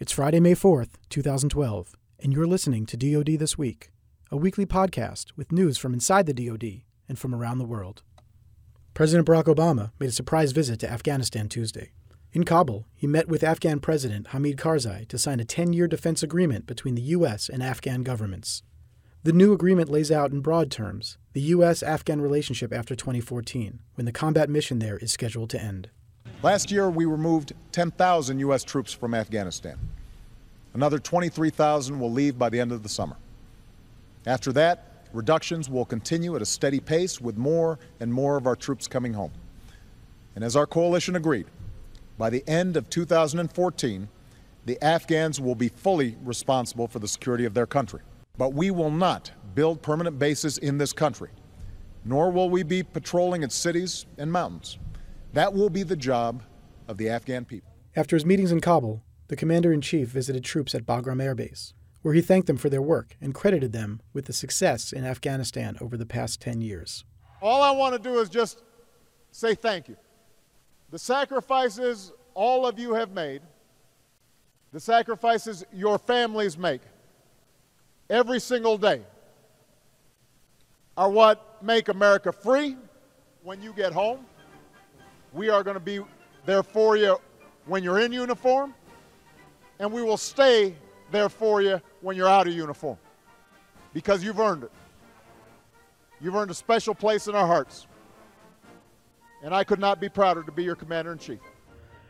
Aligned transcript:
It's 0.00 0.12
Friday, 0.12 0.38
May 0.38 0.54
4th, 0.54 0.90
2012, 1.08 1.96
and 2.20 2.32
you're 2.32 2.46
listening 2.46 2.86
to 2.86 2.96
DoD 2.96 3.36
This 3.36 3.58
Week, 3.58 3.90
a 4.30 4.36
weekly 4.36 4.64
podcast 4.64 5.32
with 5.36 5.50
news 5.50 5.76
from 5.76 5.92
inside 5.92 6.26
the 6.26 6.32
DoD 6.32 6.82
and 7.08 7.18
from 7.18 7.34
around 7.34 7.58
the 7.58 7.64
world. 7.64 8.04
President 8.94 9.26
Barack 9.26 9.52
Obama 9.52 9.90
made 9.98 10.10
a 10.10 10.12
surprise 10.12 10.52
visit 10.52 10.78
to 10.78 10.88
Afghanistan 10.88 11.48
Tuesday. 11.48 11.90
In 12.32 12.44
Kabul, 12.44 12.86
he 12.94 13.08
met 13.08 13.26
with 13.26 13.42
Afghan 13.42 13.80
President 13.80 14.28
Hamid 14.28 14.56
Karzai 14.56 15.08
to 15.08 15.18
sign 15.18 15.40
a 15.40 15.44
10 15.44 15.72
year 15.72 15.88
defense 15.88 16.22
agreement 16.22 16.66
between 16.66 16.94
the 16.94 17.02
U.S. 17.16 17.48
and 17.48 17.60
Afghan 17.60 18.04
governments. 18.04 18.62
The 19.24 19.32
new 19.32 19.52
agreement 19.52 19.88
lays 19.88 20.12
out 20.12 20.30
in 20.30 20.42
broad 20.42 20.70
terms 20.70 21.18
the 21.32 21.40
U.S. 21.40 21.82
Afghan 21.82 22.20
relationship 22.20 22.72
after 22.72 22.94
2014, 22.94 23.80
when 23.96 24.04
the 24.04 24.12
combat 24.12 24.48
mission 24.48 24.78
there 24.78 24.98
is 24.98 25.10
scheduled 25.12 25.50
to 25.50 25.60
end. 25.60 25.90
Last 26.40 26.70
year, 26.70 26.88
we 26.88 27.04
removed 27.04 27.52
10,000 27.72 28.38
U.S. 28.38 28.62
troops 28.62 28.92
from 28.92 29.12
Afghanistan. 29.12 29.76
Another 30.72 31.00
23,000 31.00 31.98
will 31.98 32.12
leave 32.12 32.38
by 32.38 32.48
the 32.48 32.60
end 32.60 32.70
of 32.70 32.84
the 32.84 32.88
summer. 32.88 33.16
After 34.24 34.52
that, 34.52 35.08
reductions 35.12 35.68
will 35.68 35.84
continue 35.84 36.36
at 36.36 36.42
a 36.42 36.46
steady 36.46 36.78
pace 36.78 37.20
with 37.20 37.36
more 37.36 37.80
and 37.98 38.12
more 38.14 38.36
of 38.36 38.46
our 38.46 38.54
troops 38.54 38.86
coming 38.86 39.14
home. 39.14 39.32
And 40.36 40.44
as 40.44 40.54
our 40.54 40.66
coalition 40.66 41.16
agreed, 41.16 41.46
by 42.18 42.30
the 42.30 42.44
end 42.46 42.76
of 42.76 42.88
2014, 42.88 44.08
the 44.64 44.80
Afghans 44.80 45.40
will 45.40 45.56
be 45.56 45.70
fully 45.70 46.16
responsible 46.22 46.86
for 46.86 47.00
the 47.00 47.08
security 47.08 47.46
of 47.46 47.54
their 47.54 47.66
country. 47.66 48.00
But 48.36 48.54
we 48.54 48.70
will 48.70 48.92
not 48.92 49.32
build 49.56 49.82
permanent 49.82 50.20
bases 50.20 50.58
in 50.58 50.78
this 50.78 50.92
country, 50.92 51.30
nor 52.04 52.30
will 52.30 52.48
we 52.48 52.62
be 52.62 52.84
patrolling 52.84 53.42
its 53.42 53.56
cities 53.56 54.06
and 54.18 54.30
mountains. 54.30 54.78
That 55.34 55.52
will 55.52 55.68
be 55.68 55.82
the 55.82 55.96
job 55.96 56.42
of 56.86 56.96
the 56.96 57.10
Afghan 57.10 57.44
people. 57.44 57.70
After 57.94 58.16
his 58.16 58.24
meetings 58.24 58.50
in 58.50 58.60
Kabul, 58.60 59.02
the 59.28 59.36
commander 59.36 59.72
in 59.72 59.82
chief 59.82 60.08
visited 60.08 60.42
troops 60.42 60.74
at 60.74 60.86
Bagram 60.86 61.22
Air 61.22 61.34
Base, 61.34 61.74
where 62.00 62.14
he 62.14 62.22
thanked 62.22 62.46
them 62.46 62.56
for 62.56 62.70
their 62.70 62.80
work 62.80 63.14
and 63.20 63.34
credited 63.34 63.72
them 63.72 64.00
with 64.14 64.24
the 64.24 64.32
success 64.32 64.90
in 64.90 65.04
Afghanistan 65.04 65.76
over 65.82 65.98
the 65.98 66.06
past 66.06 66.40
10 66.40 66.62
years. 66.62 67.04
All 67.42 67.62
I 67.62 67.70
want 67.72 67.94
to 67.94 67.98
do 68.00 68.18
is 68.20 68.30
just 68.30 68.62
say 69.30 69.54
thank 69.54 69.88
you. 69.88 69.96
The 70.90 70.98
sacrifices 70.98 72.10
all 72.32 72.66
of 72.66 72.78
you 72.78 72.94
have 72.94 73.10
made, 73.10 73.42
the 74.72 74.80
sacrifices 74.80 75.64
your 75.72 75.98
families 75.98 76.56
make 76.56 76.80
every 78.08 78.40
single 78.40 78.78
day, 78.78 79.02
are 80.96 81.10
what 81.10 81.62
make 81.62 81.88
America 81.88 82.32
free 82.32 82.76
when 83.42 83.60
you 83.60 83.74
get 83.74 83.92
home 83.92 84.24
we 85.32 85.48
are 85.48 85.62
going 85.62 85.74
to 85.74 85.80
be 85.80 86.00
there 86.46 86.62
for 86.62 86.96
you 86.96 87.18
when 87.66 87.82
you're 87.82 88.00
in 88.00 88.12
uniform, 88.12 88.74
and 89.78 89.92
we 89.92 90.02
will 90.02 90.16
stay 90.16 90.74
there 91.10 91.28
for 91.28 91.62
you 91.62 91.80
when 92.00 92.16
you're 92.16 92.28
out 92.28 92.46
of 92.46 92.54
uniform 92.54 92.98
because 93.92 94.22
you've 94.22 94.40
earned 94.40 94.64
it. 94.64 94.72
You've 96.20 96.34
earned 96.34 96.50
a 96.50 96.54
special 96.54 96.94
place 96.94 97.28
in 97.28 97.34
our 97.34 97.46
hearts. 97.46 97.86
And 99.42 99.54
I 99.54 99.62
could 99.62 99.78
not 99.78 100.00
be 100.00 100.08
prouder 100.08 100.42
to 100.42 100.52
be 100.52 100.64
your 100.64 100.74
commander 100.74 101.12
in 101.12 101.18
chief. 101.18 101.38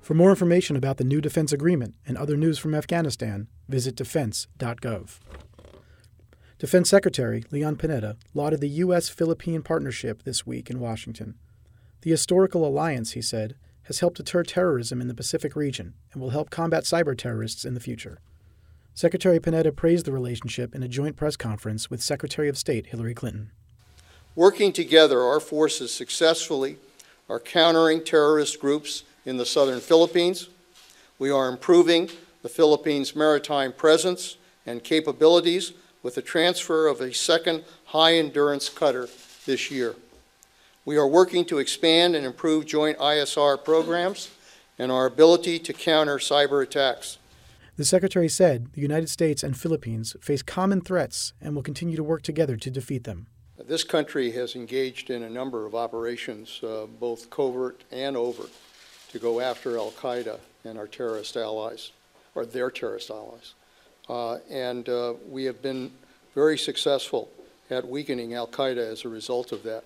For 0.00 0.14
more 0.14 0.30
information 0.30 0.74
about 0.74 0.96
the 0.96 1.04
new 1.04 1.20
defense 1.20 1.52
agreement 1.52 1.94
and 2.04 2.16
other 2.16 2.36
news 2.36 2.58
from 2.58 2.74
Afghanistan, 2.74 3.46
visit 3.68 3.94
defense.gov. 3.94 5.20
Defense 6.58 6.90
Secretary 6.90 7.44
Leon 7.52 7.76
Panetta 7.76 8.16
lauded 8.34 8.60
the 8.60 8.68
U.S. 8.68 9.08
Philippine 9.08 9.62
partnership 9.62 10.24
this 10.24 10.44
week 10.44 10.70
in 10.70 10.80
Washington. 10.80 11.36
The 12.02 12.10
historical 12.10 12.66
alliance, 12.66 13.12
he 13.12 13.22
said, 13.22 13.54
has 13.84 14.00
helped 14.00 14.16
deter 14.16 14.42
terrorism 14.42 15.00
in 15.00 15.08
the 15.08 15.14
Pacific 15.14 15.54
region 15.54 15.94
and 16.12 16.20
will 16.20 16.30
help 16.30 16.50
combat 16.50 16.84
cyber 16.84 17.16
terrorists 17.16 17.64
in 17.64 17.74
the 17.74 17.80
future. 17.80 18.18
Secretary 18.94 19.38
Panetta 19.38 19.74
praised 19.74 20.04
the 20.04 20.12
relationship 20.12 20.74
in 20.74 20.82
a 20.82 20.88
joint 20.88 21.16
press 21.16 21.36
conference 21.36 21.90
with 21.90 22.02
Secretary 22.02 22.48
of 22.48 22.58
State 22.58 22.86
Hillary 22.86 23.14
Clinton. 23.14 23.50
Working 24.34 24.72
together, 24.72 25.22
our 25.22 25.40
forces 25.40 25.92
successfully 25.92 26.76
are 27.28 27.38
countering 27.38 28.02
terrorist 28.02 28.60
groups 28.60 29.04
in 29.24 29.36
the 29.36 29.46
southern 29.46 29.80
Philippines. 29.80 30.48
We 31.18 31.30
are 31.30 31.48
improving 31.48 32.10
the 32.42 32.48
Philippines' 32.48 33.14
maritime 33.14 33.72
presence 33.72 34.36
and 34.66 34.82
capabilities 34.82 35.72
with 36.02 36.16
the 36.16 36.22
transfer 36.22 36.88
of 36.88 37.00
a 37.00 37.14
second 37.14 37.64
high 37.86 38.14
endurance 38.14 38.68
cutter 38.68 39.08
this 39.46 39.70
year. 39.70 39.94
We 40.84 40.96
are 40.96 41.06
working 41.06 41.44
to 41.44 41.58
expand 41.58 42.16
and 42.16 42.26
improve 42.26 42.66
joint 42.66 42.98
ISR 42.98 43.64
programs 43.64 44.30
and 44.80 44.90
our 44.90 45.06
ability 45.06 45.60
to 45.60 45.72
counter 45.72 46.18
cyber 46.18 46.60
attacks. 46.60 47.18
The 47.76 47.84
Secretary 47.84 48.28
said 48.28 48.72
the 48.72 48.80
United 48.80 49.08
States 49.08 49.44
and 49.44 49.56
Philippines 49.56 50.16
face 50.20 50.42
common 50.42 50.80
threats 50.80 51.34
and 51.40 51.54
will 51.54 51.62
continue 51.62 51.96
to 51.96 52.02
work 52.02 52.22
together 52.22 52.56
to 52.56 52.70
defeat 52.70 53.04
them. 53.04 53.28
This 53.64 53.84
country 53.84 54.32
has 54.32 54.56
engaged 54.56 55.08
in 55.08 55.22
a 55.22 55.30
number 55.30 55.66
of 55.66 55.74
operations, 55.76 56.60
uh, 56.64 56.86
both 56.98 57.30
covert 57.30 57.84
and 57.92 58.16
overt, 58.16 58.50
to 59.10 59.20
go 59.20 59.38
after 59.38 59.78
Al 59.78 59.92
Qaeda 59.92 60.40
and 60.64 60.76
our 60.76 60.88
terrorist 60.88 61.36
allies, 61.36 61.92
or 62.34 62.44
their 62.44 62.72
terrorist 62.72 63.08
allies. 63.08 63.54
Uh, 64.08 64.38
and 64.50 64.88
uh, 64.88 65.14
we 65.28 65.44
have 65.44 65.62
been 65.62 65.92
very 66.34 66.58
successful 66.58 67.30
at 67.70 67.86
weakening 67.86 68.34
Al 68.34 68.48
Qaeda 68.48 68.78
as 68.78 69.04
a 69.04 69.08
result 69.08 69.52
of 69.52 69.62
that. 69.62 69.84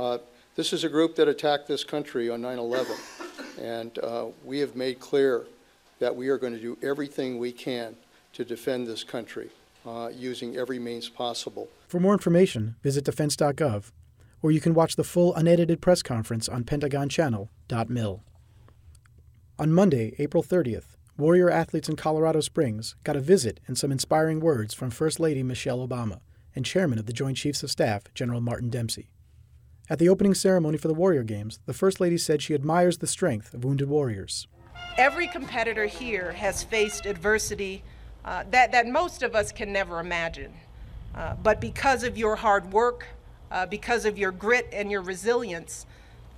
Uh, 0.00 0.16
this 0.56 0.72
is 0.72 0.82
a 0.82 0.88
group 0.88 1.14
that 1.14 1.28
attacked 1.28 1.68
this 1.68 1.84
country 1.84 2.30
on 2.30 2.40
9 2.40 2.58
11, 2.58 2.96
and 3.60 3.98
uh, 3.98 4.28
we 4.46 4.58
have 4.58 4.74
made 4.74 4.98
clear 4.98 5.44
that 5.98 6.16
we 6.16 6.30
are 6.30 6.38
going 6.38 6.54
to 6.54 6.58
do 6.58 6.78
everything 6.82 7.38
we 7.38 7.52
can 7.52 7.94
to 8.32 8.42
defend 8.42 8.86
this 8.86 9.04
country 9.04 9.50
uh, 9.84 10.08
using 10.10 10.56
every 10.56 10.78
means 10.78 11.10
possible. 11.10 11.68
For 11.86 12.00
more 12.00 12.14
information, 12.14 12.76
visit 12.82 13.04
defense.gov, 13.04 13.92
or 14.40 14.50
you 14.50 14.58
can 14.58 14.72
watch 14.72 14.96
the 14.96 15.04
full 15.04 15.34
unedited 15.34 15.82
press 15.82 16.02
conference 16.02 16.48
on 16.48 16.64
PentagonChannel.mil. 16.64 18.22
On 19.58 19.72
Monday, 19.72 20.14
April 20.18 20.42
30th, 20.42 20.96
Warrior 21.18 21.50
athletes 21.50 21.90
in 21.90 21.96
Colorado 21.96 22.40
Springs 22.40 22.96
got 23.04 23.16
a 23.16 23.20
visit 23.20 23.60
and 23.66 23.76
some 23.76 23.92
inspiring 23.92 24.40
words 24.40 24.72
from 24.72 24.88
First 24.88 25.20
Lady 25.20 25.42
Michelle 25.42 25.86
Obama 25.86 26.20
and 26.56 26.64
Chairman 26.64 26.98
of 26.98 27.04
the 27.04 27.12
Joint 27.12 27.36
Chiefs 27.36 27.62
of 27.62 27.70
Staff, 27.70 28.04
General 28.14 28.40
Martin 28.40 28.70
Dempsey. 28.70 29.10
At 29.90 29.98
the 29.98 30.08
opening 30.08 30.34
ceremony 30.34 30.78
for 30.78 30.86
the 30.86 30.94
Warrior 30.94 31.24
Games, 31.24 31.58
the 31.66 31.74
First 31.74 31.98
Lady 31.98 32.16
said 32.16 32.40
she 32.40 32.54
admires 32.54 32.98
the 32.98 33.08
strength 33.08 33.52
of 33.52 33.64
wounded 33.64 33.88
warriors. 33.88 34.46
Every 34.96 35.26
competitor 35.26 35.86
here 35.86 36.30
has 36.30 36.62
faced 36.62 37.06
adversity 37.06 37.82
uh, 38.24 38.44
that, 38.52 38.70
that 38.70 38.86
most 38.86 39.24
of 39.24 39.34
us 39.34 39.50
can 39.50 39.72
never 39.72 39.98
imagine. 39.98 40.52
Uh, 41.12 41.34
but 41.42 41.60
because 41.60 42.04
of 42.04 42.16
your 42.16 42.36
hard 42.36 42.72
work, 42.72 43.08
uh, 43.50 43.66
because 43.66 44.04
of 44.04 44.16
your 44.16 44.30
grit 44.30 44.68
and 44.72 44.92
your 44.92 45.02
resilience, 45.02 45.86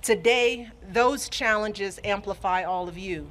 today 0.01 0.71
those 0.91 1.29
challenges 1.29 1.99
amplify 2.03 2.63
all 2.63 2.87
of 2.89 2.97
you. 2.97 3.29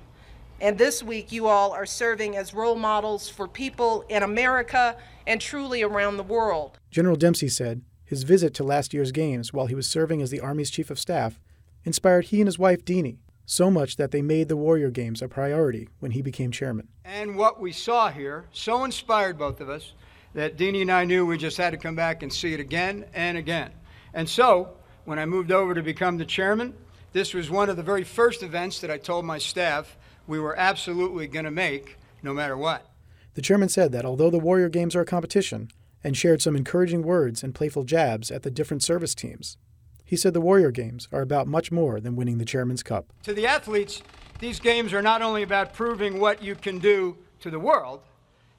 And 0.61 0.79
this 0.79 1.03
week, 1.03 1.33
you 1.33 1.49
all 1.49 1.73
are 1.73 1.87
serving 1.87 2.37
as 2.37 2.55
role 2.55 2.77
models 2.77 3.29
for 3.29 3.49
people 3.49 4.05
in 4.09 4.23
America 4.23 4.97
and 5.27 5.41
truly 5.41 5.83
around 5.83 6.17
the 6.17 6.23
world. 6.23 6.79
General 6.93 7.17
Dempsey 7.17 7.49
said 7.49 7.83
his 8.13 8.25
visit 8.25 8.53
to 8.53 8.63
last 8.63 8.93
year's 8.93 9.11
games 9.11 9.55
while 9.55 9.65
he 9.65 9.75
was 9.75 9.89
serving 9.89 10.21
as 10.21 10.31
the 10.31 10.39
Army's 10.39 10.69
Chief 10.69 10.91
of 10.91 10.99
Staff 10.99 11.41
inspired 11.83 12.27
he 12.27 12.43
and 12.43 12.47
his 12.47 12.59
wife, 12.59 12.85
Deanie, 12.85 13.17
so 13.47 13.71
much 13.71 13.97
that 13.97 14.11
they 14.11 14.21
made 14.21 14.51
the 14.51 14.57
Warrior 14.57 14.91
Games 14.91 15.23
a 15.23 15.29
priority 15.29 15.89
when 15.99 16.11
he 16.11 16.21
became 16.21 16.51
chairman. 16.51 16.89
And 17.07 17.37
what 17.39 17.59
we 17.59 17.73
saw 17.73 18.11
here 18.11 18.45
so 18.53 18.85
inspired 18.85 19.39
both 19.39 19.63
of 19.63 19.71
us 19.71 19.95
that 20.35 20.59
Deanie 20.59 20.83
and 20.83 20.93
I 20.93 21.07
knew 21.07 21.25
we 21.25 21.39
just 21.39 21.57
had 21.57 21.71
to 21.71 21.79
come 21.79 21.95
back 21.95 22.23
and 22.23 22.31
see 22.31 22.53
it 22.53 22.61
again 22.61 23.07
and 23.15 23.39
again. 23.39 23.71
And 24.13 24.29
so, 24.29 24.75
when 25.07 25.19
I 25.19 25.25
moved 25.25 25.51
over 25.51 25.73
to 25.73 25.83
become 25.83 26.19
the 26.19 26.27
chairman, 26.27 26.75
this 27.15 27.33
was 27.33 27.49
one 27.49 27.71
of 27.71 27.79
the 27.79 27.83
very 27.83 28.05
first 28.05 28.43
events 28.43 28.79
that 28.81 28.91
I 28.91 28.99
told 28.99 29.25
my 29.25 29.39
staff 29.39 29.97
we 30.27 30.39
were 30.39 30.55
absolutely 30.59 31.29
going 31.29 31.47
to 31.47 31.51
make 31.51 31.97
no 32.23 32.35
matter 32.35 32.59
what. 32.59 32.87
The 33.33 33.43
chairman 33.43 33.71
said 33.71 33.91
that 33.93 34.05
although 34.05 34.29
the 34.29 34.39
Warrior 34.39 34.69
Games 34.69 34.95
are 34.95 35.01
a 35.01 35.07
competition, 35.07 35.71
and 36.05 36.17
shared 36.17 36.43
some 36.43 36.57
encouraging 36.57 37.03
words 37.03 37.43
and 37.43 37.55
playful 37.55 37.85
jabs 37.85 38.31
at 38.31 38.43
the 38.43 38.51
different 38.51 38.83
service 38.83 39.15
teams. 39.15 39.57
He 40.05 40.17
said 40.17 40.35
the 40.35 40.41
Warrior 40.41 40.71
Games 40.71 41.09
are 41.13 41.23
about 41.23 41.47
much 41.47 41.73
more 41.73 42.01
than 42.01 42.17
winning 42.17 42.39
the 42.39 42.45
Chairman's 42.45 42.83
Cup. 42.83 43.13
To 43.23 43.33
the 43.33 43.47
athletes, 43.47 44.03
these 44.41 44.61
games 44.61 44.93
are 44.93 45.03
not 45.03 45.23
only 45.23 45.43
about 45.43 45.73
proving 45.73 46.21
what 46.21 46.43
you 46.43 46.55
can 46.55 46.79
do 46.79 47.17
to 47.41 47.51
the 47.51 47.59
world, 47.59 48.01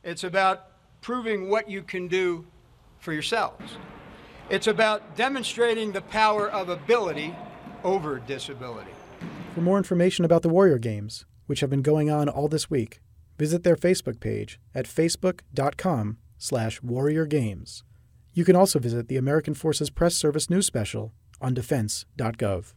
it's 0.03 0.23
about 0.23 0.67
proving 1.01 1.49
what 1.49 1.69
you 1.69 1.83
can 1.83 2.07
do 2.07 2.45
for 2.99 3.13
yourselves. 3.13 3.77
It's 4.49 4.67
about 4.67 5.15
demonstrating 5.15 5.91
the 5.91 6.01
power 6.01 6.49
of 6.49 6.69
ability 6.69 7.35
over 7.83 8.19
disability. 8.19 8.91
For 9.53 9.61
more 9.61 9.77
information 9.77 10.25
about 10.25 10.41
the 10.41 10.49
Warrior 10.49 10.79
Games, 10.79 11.25
which 11.45 11.59
have 11.59 11.69
been 11.69 11.81
going 11.81 12.09
on 12.09 12.29
all 12.29 12.47
this 12.47 12.69
week, 12.69 13.01
visit 13.37 13.63
their 13.63 13.75
Facebook 13.75 14.19
page 14.19 14.59
at 14.73 14.85
facebook.com 14.85 16.17
slash 16.43 16.83
warrior 16.83 17.25
games. 17.25 17.83
You 18.33 18.43
can 18.43 18.55
also 18.55 18.77
visit 18.77 19.07
the 19.07 19.17
American 19.17 19.53
Forces 19.53 19.89
Press 19.89 20.15
Service 20.15 20.49
news 20.49 20.65
special 20.65 21.13
on 21.39 21.53
defense.gov. 21.53 22.73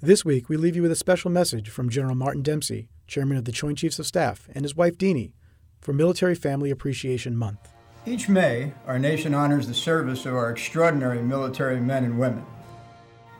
This 0.00 0.24
week, 0.24 0.48
we 0.48 0.56
leave 0.56 0.76
you 0.76 0.82
with 0.82 0.92
a 0.92 0.96
special 0.96 1.30
message 1.30 1.68
from 1.68 1.88
General 1.88 2.14
Martin 2.14 2.42
Dempsey, 2.42 2.88
Chairman 3.06 3.38
of 3.38 3.44
the 3.44 3.52
Joint 3.52 3.78
Chiefs 3.78 3.98
of 3.98 4.06
Staff, 4.06 4.48
and 4.54 4.64
his 4.64 4.76
wife 4.76 4.98
Deanie, 4.98 5.32
for 5.80 5.92
Military 5.92 6.34
Family 6.34 6.70
Appreciation 6.70 7.36
Month. 7.36 7.72
Each 8.06 8.28
May, 8.28 8.72
our 8.86 8.98
nation 8.98 9.34
honors 9.34 9.66
the 9.66 9.74
service 9.74 10.26
of 10.26 10.34
our 10.34 10.50
extraordinary 10.50 11.22
military 11.22 11.80
men 11.80 12.04
and 12.04 12.18
women. 12.18 12.44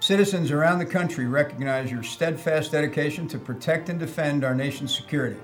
Citizens 0.00 0.50
around 0.50 0.78
the 0.78 0.86
country 0.86 1.26
recognize 1.26 1.90
your 1.90 2.02
steadfast 2.02 2.72
dedication 2.72 3.28
to 3.28 3.38
protect 3.38 3.90
and 3.90 4.00
defend 4.00 4.44
our 4.44 4.54
nation's 4.54 4.94
security 4.94 5.38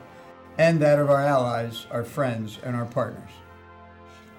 and 0.59 0.81
that 0.81 0.99
of 0.99 1.09
our 1.09 1.23
allies, 1.23 1.87
our 1.91 2.05
friends, 2.05 2.59
and 2.65 2.77
our 2.77 2.85
partners. 2.85 3.31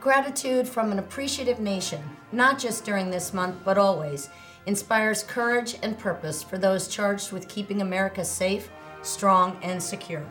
Gratitude 0.04 0.68
from 0.68 0.92
an 0.92 1.00
appreciative 1.00 1.62
nation, 1.62 2.04
not 2.34 2.60
just 2.60 2.84
during 2.84 3.10
this 3.10 3.34
month, 3.34 3.56
but 3.64 3.78
always, 3.78 4.28
inspires 4.66 5.24
courage 5.24 5.78
and 5.82 5.98
purpose 5.98 6.44
for 6.44 6.58
those 6.58 6.90
charged 6.90 7.32
with 7.32 7.48
keeping 7.48 7.82
America 7.82 8.26
safe, 8.26 8.70
strong, 9.02 9.58
and 9.64 9.82
secure. 9.82 10.26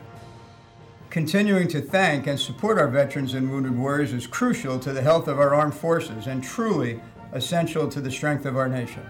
Continuing 1.08 1.68
to 1.68 1.80
thank 1.80 2.26
and 2.26 2.38
support 2.38 2.78
our 2.78 2.86
veterans 2.86 3.32
and 3.32 3.50
wounded 3.50 3.74
warriors 3.74 4.12
is 4.12 4.26
crucial 4.26 4.78
to 4.78 4.92
the 4.92 5.00
health 5.00 5.26
of 5.26 5.40
our 5.40 5.54
armed 5.54 5.72
forces 5.72 6.26
and 6.26 6.44
truly 6.44 7.00
essential 7.32 7.88
to 7.88 8.02
the 8.02 8.10
strength 8.10 8.44
of 8.44 8.58
our 8.58 8.68
nation. 8.68 9.02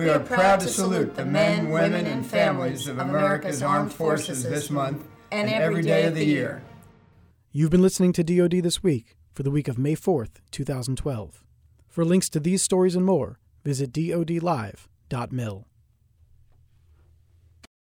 We 0.00 0.08
are 0.08 0.18
proud 0.18 0.60
to 0.60 0.68
salute 0.68 1.14
the 1.14 1.26
men, 1.26 1.68
women, 1.68 2.06
and 2.06 2.26
families 2.26 2.88
of 2.88 2.98
America's 2.98 3.62
armed 3.62 3.92
forces 3.92 4.42
this 4.42 4.70
month 4.70 5.04
and 5.30 5.50
every 5.50 5.82
day 5.82 6.06
of 6.06 6.14
the 6.14 6.24
year. 6.24 6.62
You've 7.52 7.68
been 7.68 7.82
listening 7.82 8.14
to 8.14 8.24
DoD 8.24 8.62
This 8.62 8.82
Week 8.82 9.14
for 9.34 9.42
the 9.42 9.50
week 9.50 9.68
of 9.68 9.76
May 9.76 9.94
4th, 9.94 10.40
2012. 10.52 11.44
For 11.86 12.02
links 12.02 12.30
to 12.30 12.40
these 12.40 12.62
stories 12.62 12.96
and 12.96 13.04
more, 13.04 13.40
visit 13.62 13.92
dodlive.mil. 13.92 15.66